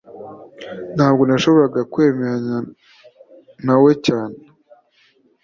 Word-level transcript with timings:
Ntabwo 0.95 1.21
nashoboraga 1.25 1.81
kwemeranya 1.93 2.57
nawe 3.65 3.91
cyane 4.05 4.37